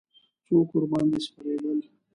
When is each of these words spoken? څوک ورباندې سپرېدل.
څوک 0.45 0.67
ورباندې 0.73 1.19
سپرېدل. 1.25 1.79